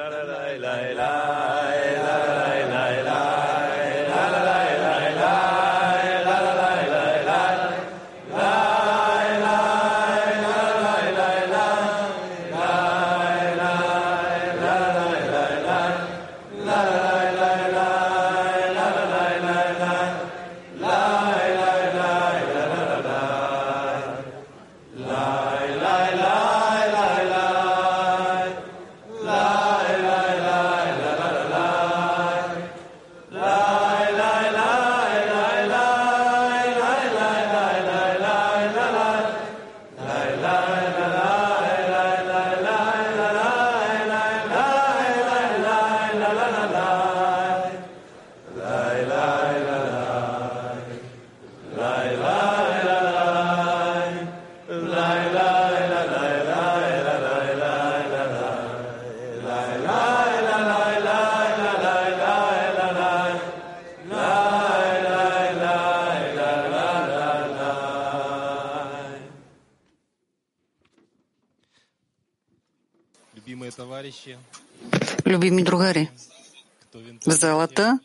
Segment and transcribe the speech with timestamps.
[0.00, 1.49] la la la la la.
[75.26, 76.10] Любими другари,
[77.26, 77.98] в залата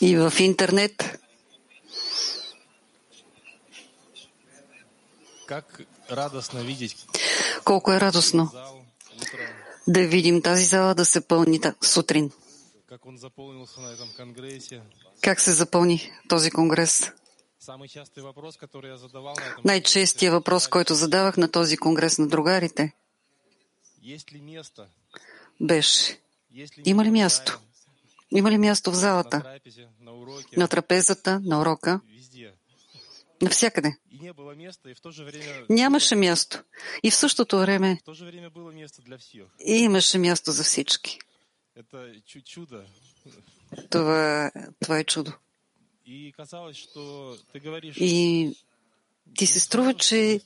[0.00, 1.18] и в интернет,
[5.46, 5.80] Как
[6.10, 7.06] радостно видеть
[7.64, 8.50] колко е радостно.
[9.88, 12.30] да видим тази зала да се пълни сутрин.
[15.22, 17.12] как се запълни този конгрес?
[19.64, 22.92] Най-честият въпрос, който задавах на този конгрес на другарите,
[25.60, 26.18] беше
[26.84, 27.60] има ли място?
[28.30, 29.58] Има ли място в залата,
[30.56, 32.00] на трапезата, на урока,
[33.42, 33.96] навсякъде?
[35.70, 36.62] Нямаше място.
[37.02, 38.00] И в същото време
[39.66, 41.18] имаше място за всички.
[43.90, 45.32] Това, това е чудо.
[47.96, 48.56] И
[49.34, 50.40] ти се струва, че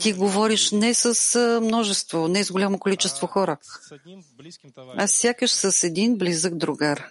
[0.00, 3.56] ти говориш не с множество, не с голямо количество хора,
[4.96, 7.04] а сякаш с един близък другар.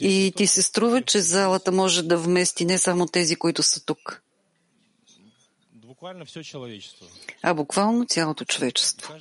[0.00, 4.22] И ти се струва, че залата може да вмести не само тези, които са тук,
[7.42, 9.14] а буквално цялото човечество.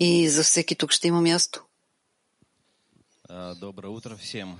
[0.00, 1.64] И за всеки тук ще има място.
[3.30, 4.56] Доброе утро всем.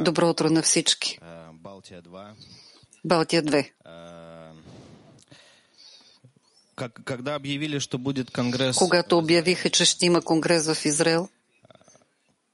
[0.00, 1.18] Добро утро на всички.
[1.52, 2.30] Балтия 2.
[3.04, 3.70] Балтия 2.
[3.84, 4.50] А,
[6.76, 11.28] как- Когда объявили, что будет конгресс, Когато обявиха, че ще има конгрес в Израел,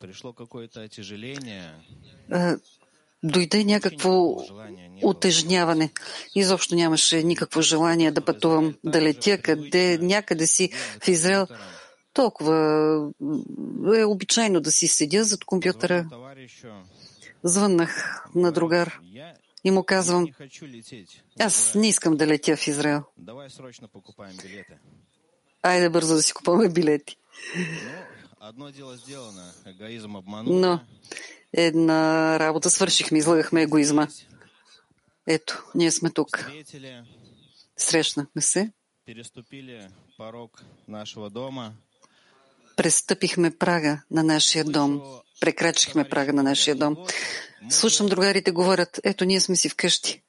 [0.00, 1.70] пришло какое-то отяжеление.
[2.30, 2.56] а,
[3.22, 4.36] дойде някакво
[5.02, 5.90] утежняване.
[6.34, 10.70] Изобщо нямаше никакво желание да пътувам, да летя къде, някъде си
[11.04, 11.46] в Израел.
[12.14, 12.56] Толкова
[13.96, 16.06] е обичайно да си седя зад компютъра.
[17.42, 19.00] Звъннах на другар
[19.64, 20.26] и му казвам,
[21.40, 23.02] аз не искам да летя в Израел.
[25.62, 27.16] Айде бързо да си купуваме билети.
[30.46, 30.80] Но
[31.52, 34.08] една работа свършихме, излагахме егоизма.
[35.26, 36.50] Ето, ние сме тук.
[37.76, 38.72] Срещнахме се,
[39.06, 41.72] переступили порог нашего дома.
[42.76, 45.02] Престъпихме прага на нашия дом.
[45.40, 46.96] Прекрачихме прага на нашия дом.
[47.70, 50.22] Слушам другарите говорят, ето ние сме си вкъщи.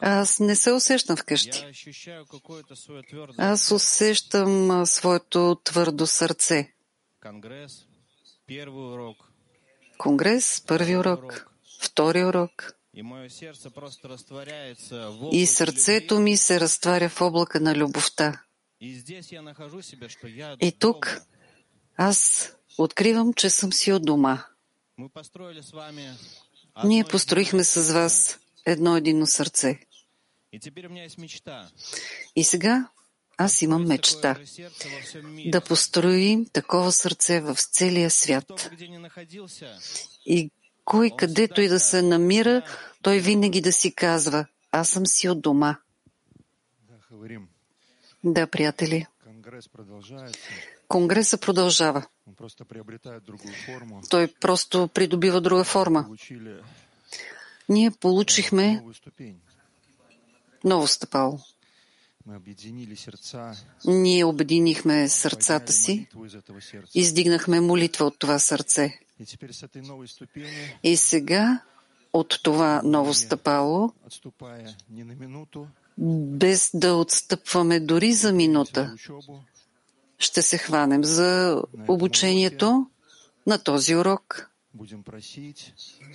[0.00, 1.64] Аз не се усещам вкъщи.
[3.38, 6.72] Аз усещам своето твърдо сърце.
[9.98, 11.50] Конгрес, първи урок,
[11.80, 12.72] втори урок.
[15.32, 18.42] И сърцето ми се разтваря в облака на любовта.
[18.80, 21.20] И здесь я нахожу себя, что я И тук
[21.96, 24.46] аз откривам, че съм си от дома.
[24.96, 26.10] Мы построили с вами
[26.84, 29.80] Ние одно построихме с вас едно едино сърце.
[30.52, 31.70] И теперь у меня есть мечта.
[32.36, 32.88] И сега
[33.36, 34.36] аз имам мечта
[35.46, 38.70] да построим такова сърце в целия свят.
[40.26, 40.50] И
[40.84, 42.62] кой където и да се намира,
[43.02, 45.76] той винаги да си казва, аз съм си от дома.
[48.28, 49.06] Да, приятели,
[50.88, 52.06] Конгреса продължава.
[54.10, 56.08] Той просто придобива друга форма.
[57.68, 58.82] Ние получихме
[60.64, 61.38] ново стъпало.
[63.86, 66.06] Ние обединихме сърцата си,
[66.94, 68.98] издигнахме молитва от това сърце.
[70.82, 71.62] И сега
[72.12, 73.92] от това ново стъпало,
[76.38, 78.94] без да отстъпваме дори за минута.
[80.18, 82.86] Ще се хванем за обучението
[83.46, 84.50] на този урок.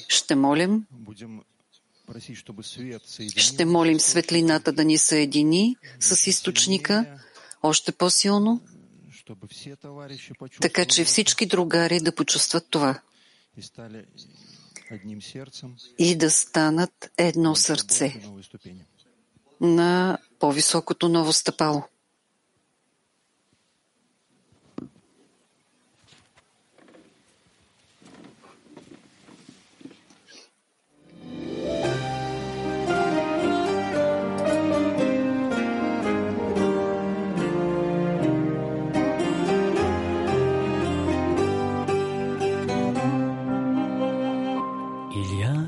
[0.08, 0.86] Ще молим,
[3.36, 7.20] ще молим светлината да ни съедини с източника
[7.64, 8.62] още по-силно,
[10.62, 13.02] така че всички другари да почувстват това
[16.00, 18.22] и да станат едно сърце.
[19.64, 21.84] На по-високото ново стъпало.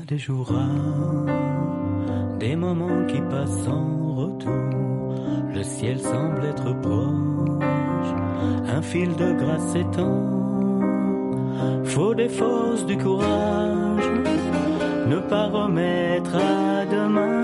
[0.08, 0.52] Des jours
[2.38, 5.14] des moments qui passent sans retour.
[5.54, 8.12] Le ciel semble être proche,
[8.68, 10.36] un fil de grâce s'étend.
[11.84, 14.10] Faut des forces, du courage,
[15.06, 17.42] ne pas remettre à demain.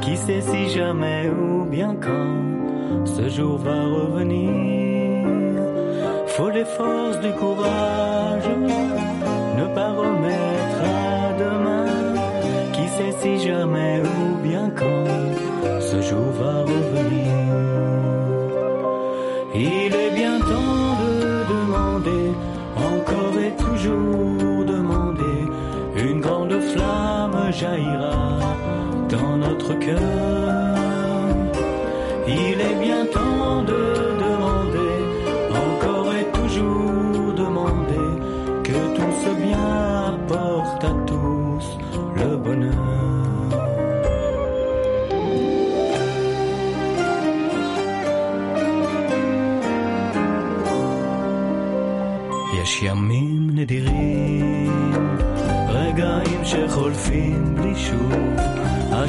[0.00, 4.50] Qui sait si jamais ou bien quand ce jour va revenir.
[6.28, 8.48] Faut des forces, du courage,
[9.58, 10.57] ne pas remettre.
[12.98, 15.04] Sait si jamais ou bien quand
[15.80, 17.32] ce jour va revenir.
[19.54, 21.14] Il est bien temps de
[21.54, 22.32] demander,
[22.76, 25.38] encore et toujours demander.
[25.94, 28.40] Une grande flamme jaillira
[29.08, 30.48] dans notre cœur.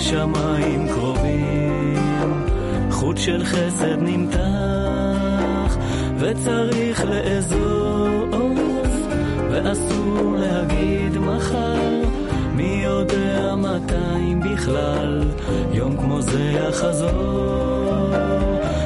[0.10, 2.46] השמיים קרובים,
[2.92, 5.78] חוט של חסד נמתח,
[6.18, 8.38] וצריך לאזוז,
[9.52, 12.02] ואסור להגיד מחר,
[12.56, 15.24] מי יודע מתי בכלל,
[15.72, 18.14] יום כמו זה יחזור,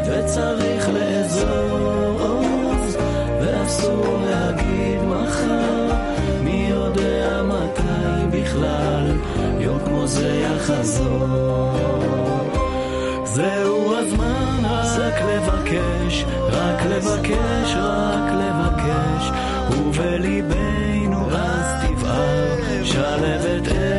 [0.10, 1.23] וצריך לאזוז,
[10.08, 11.28] זה יחזור.
[13.24, 14.44] זהו הזמן
[15.14, 19.32] רק לבקש, רק לבקש, רק לבקש,
[19.72, 23.93] ובליבנו אז תבער שלבת אש.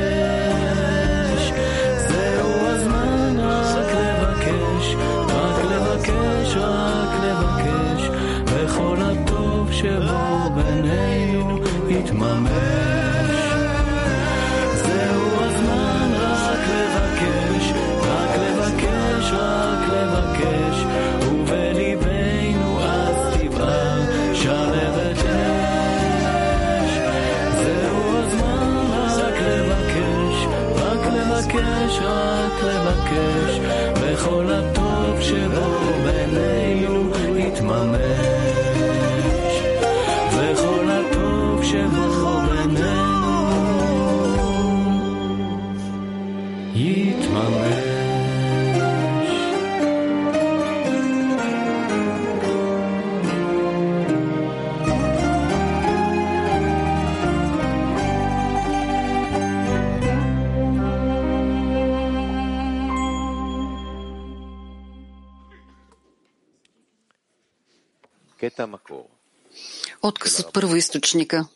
[70.02, 71.48] Отказ от първоисточника.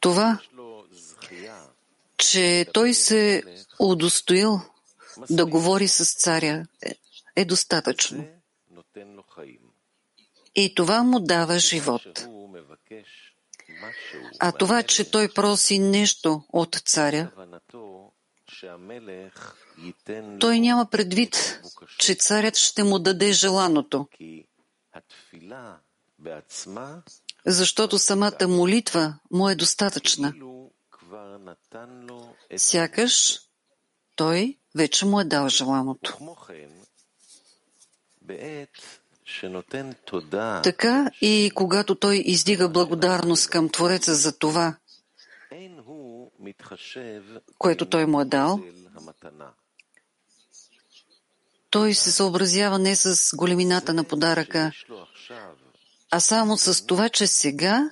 [0.00, 0.38] Това,
[2.16, 3.42] че той се
[3.78, 4.60] удостоил
[5.30, 6.94] да говори с царя, е,
[7.36, 8.26] е достатъчно.
[10.54, 12.26] И това му дава живот.
[14.38, 17.30] А това, че той проси нещо от царя,
[20.40, 21.60] той няма предвид,
[21.98, 24.08] че царят ще му даде желаното,
[27.46, 30.34] защото самата молитва му е достатъчна.
[32.56, 33.40] Сякаш
[34.16, 36.18] той вече му е дал желаното.
[40.62, 44.76] Така и когато той издига благодарност към Твореца за това,
[47.58, 48.60] което той му е дал,
[51.70, 54.72] той се съобразява не с големината на подаръка,
[56.10, 57.90] а само с това, че сега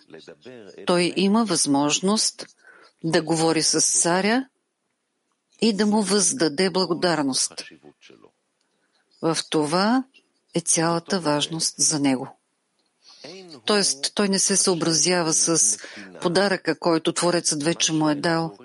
[0.86, 2.46] той има възможност
[3.04, 4.48] да говори с царя
[5.60, 7.52] и да му въздаде благодарност.
[9.22, 10.04] В това
[10.54, 12.38] е цялата важност за него.
[13.64, 15.78] Тоест, той не се съобразява с
[16.22, 18.58] подаръка, който Творецът вече му е дал.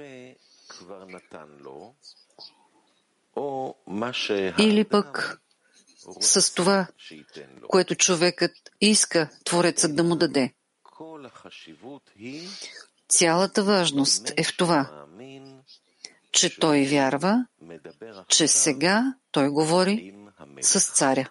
[4.60, 5.42] Или пък
[6.20, 6.88] с това,
[7.68, 8.52] което човекът
[8.82, 10.54] иска Творецът да му даде.
[13.08, 15.06] Цялата важност е в това,
[16.32, 17.46] че той вярва,
[18.28, 20.16] че сега той говори
[20.62, 21.30] с царя.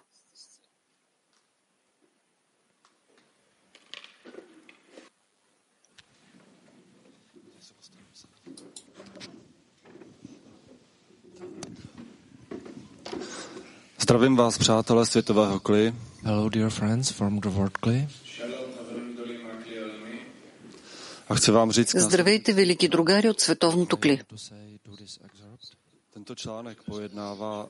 [14.11, 15.93] Zdravím vás, přátelé světového kli.
[16.23, 18.07] Hello, dear friends from the Word Clay.
[21.29, 24.19] A chci vám říct, Здравейте, велики другари от световното кли.
[26.13, 27.67] Tento článek pojednává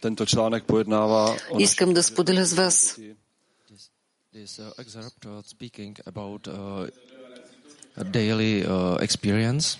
[0.00, 3.90] tento článek pojednává o Искам да споделя с вас This,
[4.32, 6.86] this uh, excerpt uh, speaking about uh,
[7.98, 9.78] daily uh, experience.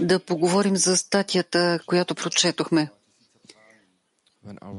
[0.00, 2.90] да поговорим за статията, която прочетохме.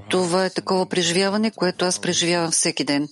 [0.09, 3.07] Това е такова преживяване, което аз преживявам всеки ден.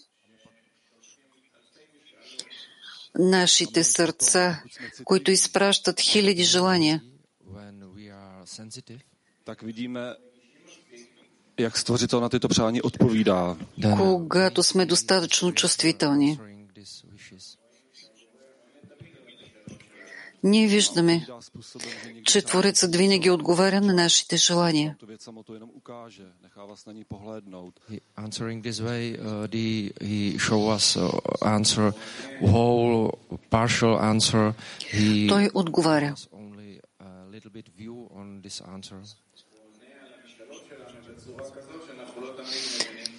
[3.20, 4.62] Нашите сърца,
[5.04, 7.02] които изпращат хиляди желания,
[9.48, 10.16] tak vidíme,
[11.58, 13.56] jak stvořitel na tyto přání odpovídá.
[14.30, 16.40] когато сме достатъчно чувствителни.
[20.44, 21.28] Ние виждаме,
[22.26, 24.98] че Творецът винаги отговаря на нашите желания.
[25.02, 25.14] uh,
[34.84, 36.16] uh, Той отговаря.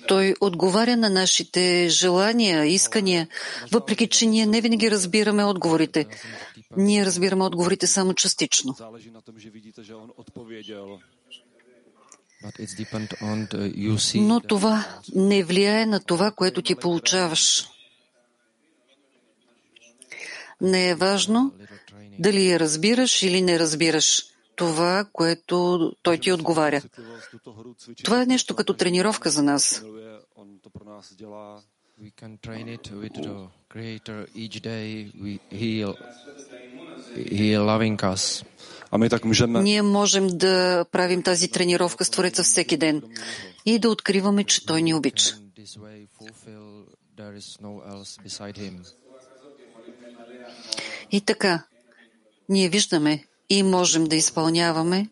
[0.08, 3.28] Той отговаря на нашите желания, искания,
[3.72, 6.06] въпреки че ние не винаги разбираме отговорите.
[6.76, 8.76] Ние разбираме отговорите само частично.
[14.14, 14.84] Но това
[15.14, 17.68] не влияе на това, което ти получаваш.
[20.60, 21.52] Не е важно
[22.18, 24.27] дали я разбираш или не разбираш
[24.58, 26.82] това, което той ти отговаря.
[28.04, 29.84] Това е нещо като тренировка за нас.
[32.06, 33.34] We can train it with the
[33.74, 35.10] Creator each day.
[35.22, 35.70] We, he,
[37.36, 38.44] he loving us.
[38.90, 43.02] A my tak můžeme Ние можем да правим тази тренировка с Твореца всеки ден
[43.66, 45.36] и да откриваме, че Той ни обича.
[51.10, 51.64] И така,
[52.48, 55.08] ние виждаме и можем да изпълняваме,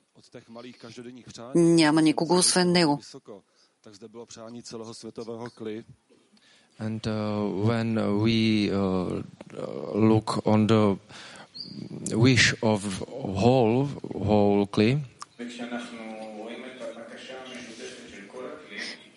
[1.55, 3.00] няма никого освен Него.
[6.78, 7.40] And uh,
[7.71, 7.88] when
[8.25, 9.23] we uh, uh,
[10.11, 10.99] look on the
[12.26, 12.81] wish of
[13.43, 13.88] whole
[14.28, 14.99] whole clay,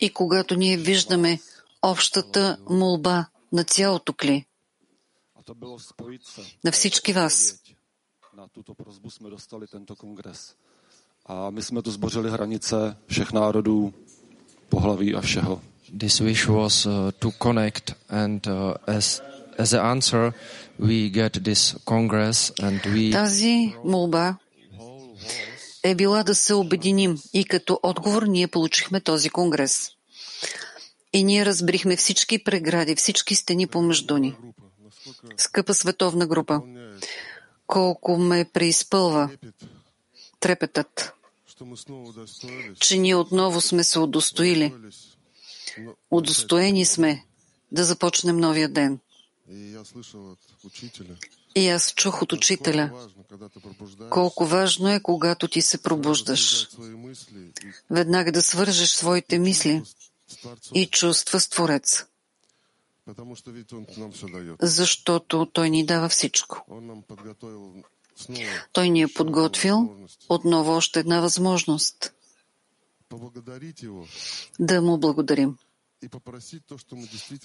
[0.02, 1.40] И когато ние виждаме
[1.82, 4.46] общата молба на цялото кли,
[6.64, 7.62] на всички вас,
[8.39, 10.55] Na tuto prozbu jsme dostali tento kongres.
[11.27, 13.95] A my jsme tu zbořili hranice všech národů,
[14.69, 15.63] pohlaví a všeho.
[15.99, 19.23] this wish was uh, to connect, and uh, as
[19.59, 20.35] as an answer,
[20.79, 24.37] we get this congress, and we тази молба
[25.83, 29.91] е била да се обединим и като отговор ние получихме този конгрес.
[31.13, 34.37] И ние разбрихме всички прегради, всички стени помежду ни.
[35.37, 36.63] Скъпа световна група,
[37.70, 39.30] колко ме преизпълва
[40.40, 41.14] трепетът,
[42.80, 44.74] че ние отново сме се удостоили,
[46.12, 47.26] удостоени сме
[47.72, 49.00] да започнем новия ден.
[51.56, 53.10] И аз чух от учителя,
[54.10, 56.68] колко важно е, когато ти се пробуждаш,
[57.90, 59.84] веднага да свържеш своите мисли
[60.74, 62.06] и чувства с Творец,
[64.62, 66.66] защото Той ни дава всичко.
[68.74, 69.96] Той ни е подготвил
[70.30, 72.14] отново още една възможност
[74.60, 75.58] да му благодарим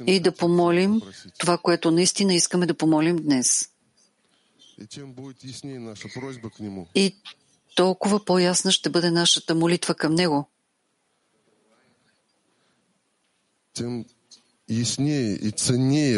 [0.06, 1.00] и да помолим
[1.38, 3.71] това, което наистина искаме да помолим днес.
[6.94, 7.16] И
[7.75, 10.49] толкова по-ясна ще бъде нашата молитва към Него.
[13.73, 14.04] Тем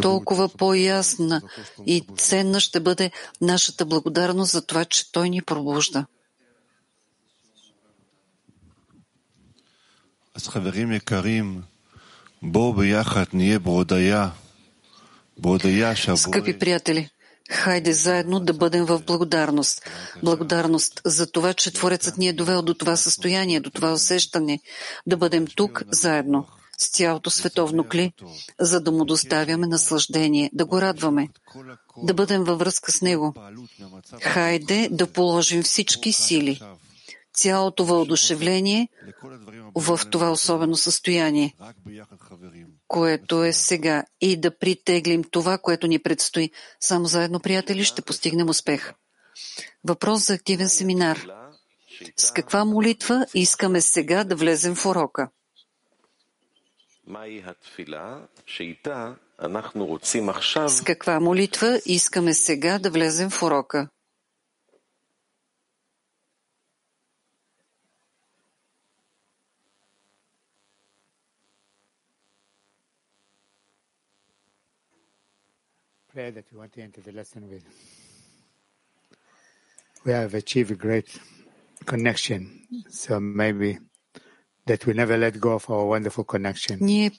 [0.01, 2.17] Толкова будет по-ясна за то, что Он и пробуждает.
[2.17, 3.11] ценна ще бъде
[3.41, 6.05] нашата благодарност за това, че Той ни пробужда.
[10.35, 11.61] אז חברים יקרים,
[12.41, 14.29] בואו ביחד נהיה ברודיה.
[15.38, 17.09] ברודיה שהבורא Скъпи приятели,
[17.51, 19.89] хайде заедно да бъдем в благодарност.
[20.23, 24.59] Благодарност за това, че Творецът ни е довел до това състояние, до това усещане,
[25.07, 26.47] да бъдем тук заедно
[26.78, 28.12] с цялото световно кли,
[28.61, 31.28] за да му доставяме наслаждение, да го радваме,
[32.02, 33.35] да бъдем във връзка с него.
[34.23, 36.61] Хайде да положим всички сили,
[37.35, 38.88] цялото въодушевление
[39.75, 41.54] в това особено състояние,
[42.88, 46.50] което е сега, и да притеглим това, което ни предстои.
[46.80, 48.92] Само заедно, приятели, ще постигнем успех.
[49.85, 51.26] Въпрос за активен семинар.
[52.16, 55.28] С каква молитва искаме сега да влезем в урока?
[60.68, 63.88] С каква молитва искаме сега да влезем в урока?
[76.16, 77.62] prayer that we want to enter the lesson with.
[80.06, 81.08] We have achieved a great
[81.84, 83.78] connection, so maybe
[86.80, 87.11] Ние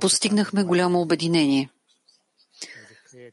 [0.00, 1.70] постигнахме голямо обединение.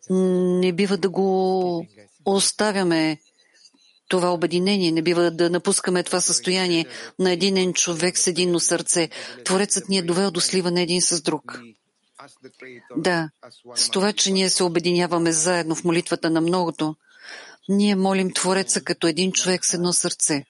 [0.09, 1.85] Не бива да го
[2.25, 3.17] оставяме
[4.07, 6.85] това обединение, не бива да напускаме това състояние
[7.19, 9.09] на единен човек с единно сърце.
[9.45, 11.61] Творецът ни е довел до сливане един с друг.
[12.97, 13.29] Да,
[13.75, 16.95] с това, че ние се обединяваме заедно в молитвата на многото,
[17.69, 20.45] ние молим Твореца като един човек с едно сърце.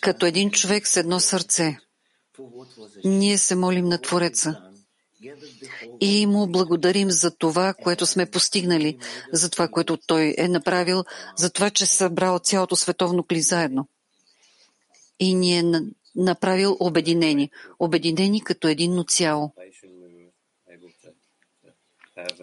[0.00, 1.78] Като един човек с едно сърце.
[3.04, 4.70] Ние се молим на Твореца
[6.00, 8.98] и му благодарим за това, което сме постигнали,
[9.32, 11.04] за това, което той е направил,
[11.36, 13.88] за това, че събрал цялото световно кли заедно.
[15.20, 15.82] И ни е на-
[16.14, 17.50] направил обединени.
[17.78, 19.54] Обединени като единно цяло.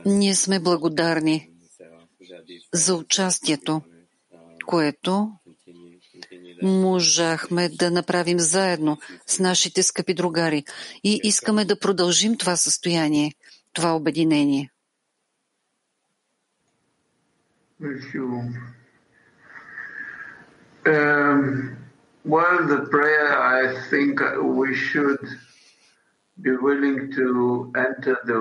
[0.06, 1.50] Ние сме благодарни
[2.74, 3.82] за участието,
[4.66, 5.32] което
[6.63, 8.97] можахме да направим заедно
[9.28, 10.63] с нашите скъпи другари
[11.04, 13.34] и искаме да продължим това състояние,
[13.73, 14.69] това обединение.
[20.86, 21.76] Um,
[22.34, 24.13] well, the prayer, I think
[24.60, 25.23] we should
[26.41, 27.28] be willing to
[27.88, 28.39] enter the,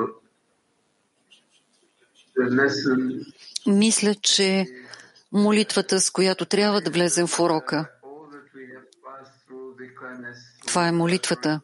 [2.37, 3.25] the lesson
[3.67, 4.67] Мисля, че
[5.33, 9.89] молитвата, с която трябва да влезем в урока, all that we have passed through the
[10.03, 11.61] kindness това е молитвата.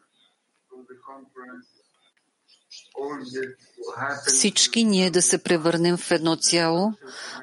[4.27, 6.93] Всички ние да се превърнем в едно цяло,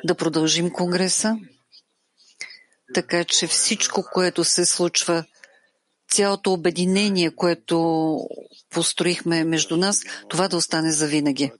[0.04, 1.36] да продължим Конгреса,
[2.94, 5.24] така че всичко, което се случва,
[6.10, 8.18] цялото обединение, което
[8.70, 11.52] построихме между нас, това да остане завинаги.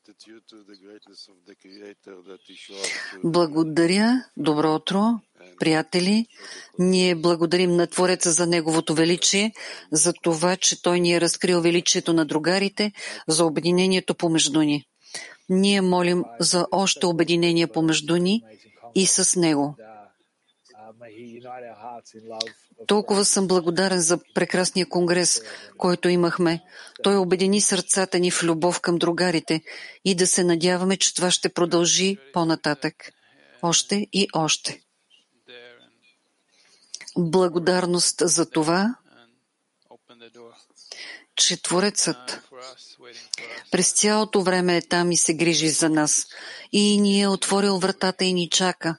[3.25, 5.21] Благодаря, добро утро,
[5.57, 6.27] приятели.
[6.79, 9.53] Ние благодарим на Твореца за Неговото величие,
[9.93, 12.93] за това, че Той ни е разкрил величието на другарите,
[13.29, 14.85] за обединението помежду ни.
[15.49, 18.43] Ние молим за още обединение помежду ни
[18.95, 19.77] и с Него.
[22.87, 25.43] Толкова съм благодарен за прекрасния конгрес,
[25.79, 26.61] който имахме.
[27.03, 29.61] Той обедини сърцата ни в любов към другарите
[30.05, 32.95] и да се надяваме, че това ще продължи по-нататък.
[33.63, 34.81] Още и още.
[37.19, 38.95] Благодарност за това,
[41.37, 42.41] че Творецът
[43.71, 46.27] през цялото време е там и се грижи за нас.
[46.73, 48.99] И ни е отворил вратата и ни чака.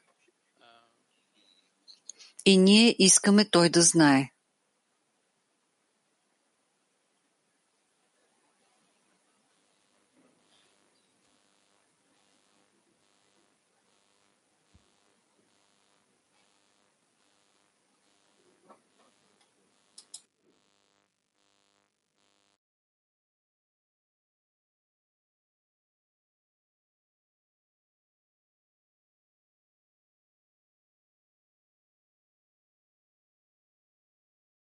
[2.46, 4.30] И ние искаме той да знае.